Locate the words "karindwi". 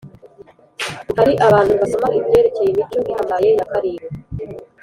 3.71-4.15